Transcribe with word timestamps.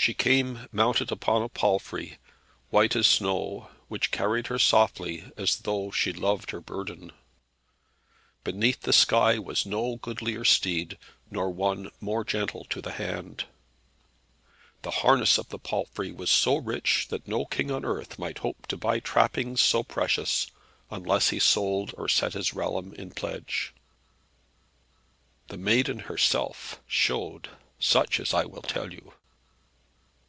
She 0.00 0.14
came 0.14 0.68
mounted 0.72 1.12
upon 1.12 1.42
a 1.42 1.50
palfrey, 1.50 2.18
white 2.70 2.96
as 2.96 3.06
snow, 3.06 3.68
which 3.88 4.10
carried 4.12 4.46
her 4.46 4.58
softly, 4.58 5.30
as 5.36 5.56
though 5.58 5.90
she 5.90 6.14
loved 6.14 6.50
her 6.52 6.60
burthen. 6.62 7.10
Beneath 8.42 8.80
the 8.82 8.92
sky 8.94 9.38
was 9.38 9.66
no 9.66 9.96
goodlier 9.96 10.44
steed, 10.46 10.96
nor 11.30 11.50
one 11.50 11.90
more 12.00 12.24
gentle 12.24 12.64
to 12.66 12.80
the 12.80 12.92
hand. 12.92 13.44
The 14.80 14.92
harness 15.02 15.36
of 15.36 15.48
the 15.50 15.58
palfrey 15.58 16.10
was 16.12 16.30
so 16.30 16.56
rich, 16.56 17.08
that 17.08 17.28
no 17.28 17.44
king 17.44 17.70
on 17.70 17.84
earth 17.84 18.18
might 18.18 18.38
hope 18.38 18.66
to 18.68 18.78
buy 18.78 19.00
trappings 19.00 19.60
so 19.60 19.82
precious, 19.82 20.46
unless 20.90 21.28
he 21.30 21.38
sold 21.40 21.92
or 21.98 22.08
set 22.08 22.32
his 22.32 22.54
realm 22.54 22.94
in 22.94 23.10
pledge. 23.10 23.74
The 25.48 25.58
Maiden 25.58 25.98
herself 25.98 26.80
showed 26.86 27.50
such 27.78 28.18
as 28.20 28.32
I 28.32 28.46
will 28.46 28.62
tell 28.62 28.92
you. 28.94 29.12